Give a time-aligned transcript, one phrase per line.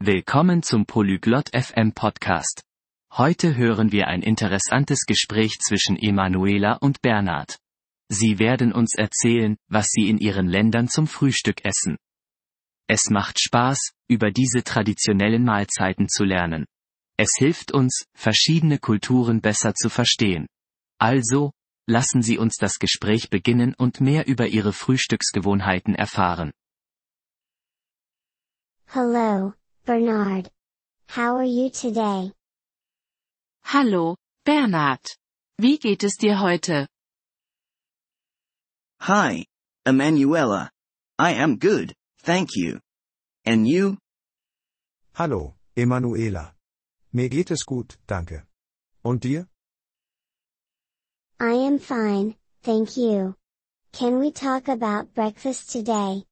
[0.00, 2.62] Willkommen zum Polyglot FM Podcast.
[3.14, 7.58] Heute hören wir ein interessantes Gespräch zwischen Emanuela und Bernhard.
[8.08, 11.96] Sie werden uns erzählen, was sie in ihren Ländern zum Frühstück essen.
[12.86, 16.66] Es macht Spaß, über diese traditionellen Mahlzeiten zu lernen.
[17.16, 20.46] Es hilft uns, verschiedene Kulturen besser zu verstehen.
[20.98, 21.50] Also,
[21.88, 26.52] lassen Sie uns das Gespräch beginnen und mehr über Ihre Frühstücksgewohnheiten erfahren.
[28.86, 29.54] Hello,
[29.88, 30.50] Bernard.
[31.06, 32.30] How are you today?
[33.64, 35.00] Hallo, Bernard.
[35.58, 36.86] Wie geht es dir heute?
[39.00, 39.46] Hi,
[39.86, 40.68] Emanuela.
[41.18, 42.80] I am good, thank you.
[43.46, 43.96] And you?
[45.14, 46.52] Hallo, Emanuela.
[47.14, 48.44] Mir geht es gut, danke.
[49.02, 49.46] Und dir?
[51.40, 53.34] I am fine, thank you.
[53.92, 56.24] Can we talk about breakfast today?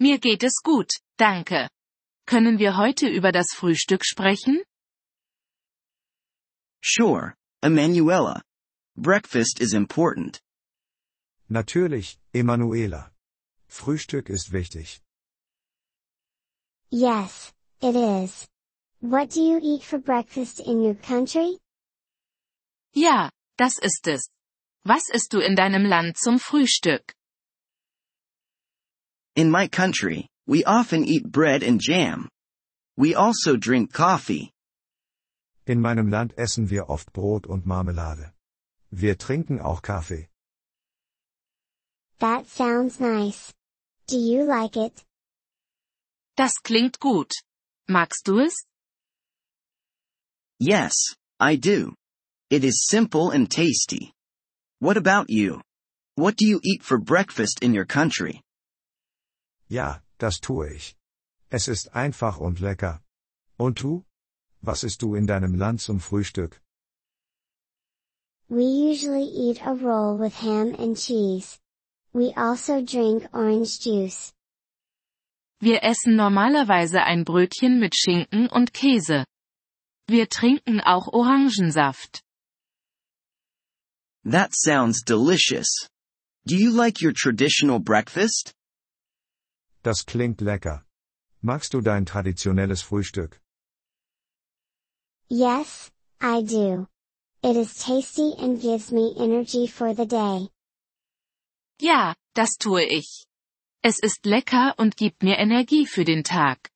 [0.00, 1.68] Mir geht es gut, danke.
[2.26, 4.62] Können wir heute über das Frühstück sprechen?
[6.82, 8.42] Sure, Emanuela.
[8.96, 10.40] Breakfast is important.
[11.48, 13.10] Natürlich, Emanuela.
[13.68, 15.00] Frühstück ist wichtig.
[16.90, 18.46] Yes, it is.
[19.00, 21.58] What do you eat for breakfast in your country?
[22.94, 24.28] Ja, das ist es.
[24.84, 27.12] Was isst du in deinem Land zum Frühstück?
[29.34, 32.28] In my country, we often eat bread and jam.
[32.96, 34.52] We also drink coffee.
[35.66, 38.32] In meinem Land essen wir oft Brot und Marmelade.
[38.90, 40.28] Wir trinken auch Kaffee.
[42.20, 43.52] That sounds nice.
[44.06, 45.04] Do you like it?
[46.36, 47.32] Das klingt gut.
[47.88, 48.66] Magst du es?
[50.60, 50.94] Yes,
[51.40, 51.94] I do.
[52.50, 54.12] It is simple and tasty.
[54.80, 55.60] What about you?
[56.16, 58.40] What do you eat for breakfast in your country?
[59.68, 60.96] Ja, das tue ich.
[61.50, 63.02] Es ist einfach und lecker.
[63.58, 64.04] Und du?
[64.62, 66.62] Was isst du in deinem Land zum Frühstück?
[68.48, 71.58] We usually eat a roll with ham and cheese.
[72.14, 74.32] We also drink orange juice.
[75.60, 79.26] Wir essen normalerweise ein Brötchen mit Schinken und Käse.
[80.08, 82.22] Wir trinken auch Orangensaft.
[84.24, 85.68] That sounds delicious.
[86.46, 88.54] Do you like your traditional breakfast?
[89.84, 90.82] Das klingt lecker.
[91.42, 93.42] Magst du dein traditionelles Frühstück?
[95.28, 96.88] Yes, I do.
[97.42, 100.48] It is tasty and gives me energy for the day.
[101.78, 103.26] Ja, das tue ich.
[103.82, 106.70] Es ist lecker und gibt mir Energie für den Tag.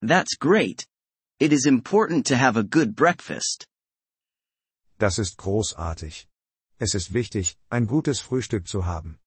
[0.00, 0.86] That's great.
[1.38, 3.66] It is important to have a good breakfast.
[4.98, 6.26] Das ist großartig.
[6.78, 9.18] Es ist wichtig, ein gutes Frühstück zu haben.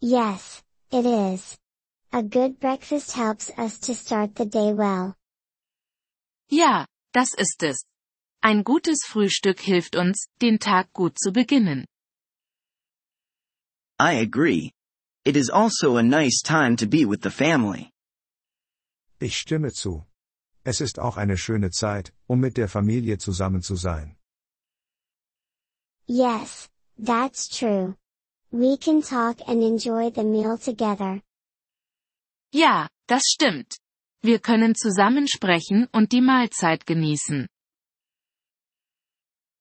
[0.00, 1.56] Yes, it is.
[2.12, 5.16] A good breakfast helps us to start the day well.
[6.48, 7.84] Ja, das ist es.
[8.40, 11.84] Ein gutes Frühstück hilft uns, den Tag gut zu beginnen.
[13.98, 14.70] I agree.
[15.24, 17.90] It is also a nice time to be with the family.
[19.20, 20.06] Ich stimme zu.
[20.64, 24.16] Es ist auch eine schöne Zeit, um mit der Familie zusammen zu sein.
[26.06, 27.96] Yes, that's true.
[28.50, 31.20] We can talk and enjoy the meal together.
[32.52, 33.78] Ja, das stimmt.
[34.22, 37.46] Wir können zusammen sprechen und die Mahlzeit genießen.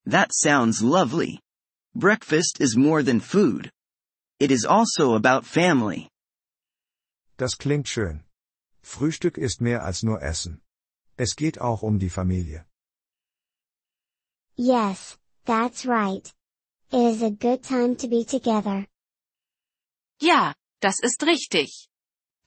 [0.06, 1.40] That sounds lovely.
[1.94, 3.70] Breakfast is more than food.
[4.40, 6.08] It is also about family.
[7.38, 8.24] Das klingt schön.
[8.82, 10.62] Frühstück ist mehr als nur Essen.
[11.18, 12.66] Es geht auch um die Familie.
[14.56, 16.34] Yes, that's right.
[16.90, 18.88] It is a good time to be together.
[20.22, 21.90] Ja, das ist richtig.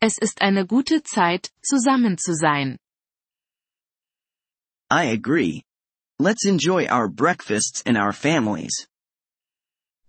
[0.00, 2.78] Es ist eine gute Zeit, zusammen zu sein.
[4.90, 5.62] I agree.
[6.18, 8.88] Let's enjoy our breakfasts and our families.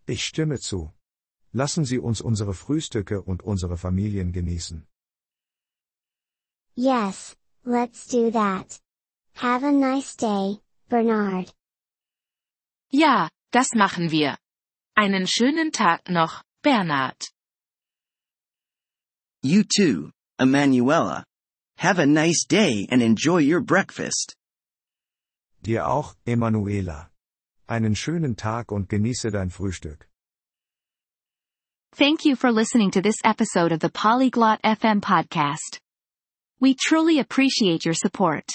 [0.07, 0.93] Ich stimme zu.
[1.53, 4.87] Lassen Sie uns unsere Frühstücke und unsere Familien genießen.
[6.75, 7.35] Yes,
[7.65, 8.79] let's do that.
[9.35, 11.53] Have a nice day, Bernard.
[12.91, 14.37] Ja, das machen wir.
[14.95, 17.31] Einen schönen Tag noch, Bernhard.
[19.43, 21.23] You too, Emanuela.
[21.77, 24.35] Have a nice day and enjoy your breakfast.
[25.63, 27.09] Dir auch, Emanuela.
[27.67, 30.07] Einen schönen Tag und genieße dein Frühstück.
[31.93, 35.79] Thank you for listening to this episode of the Polyglot FM podcast.
[36.59, 38.45] We truly appreciate your support.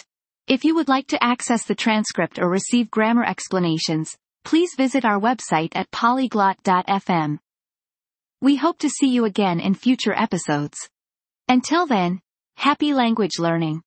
[0.46, 4.16] If you would like to access the transcript or receive grammar explanations,
[4.46, 7.38] please visit our website at polyglot.fm.
[8.40, 10.88] We hope to see you again in future episodes.
[11.48, 12.20] Until then,
[12.56, 13.82] happy language learning.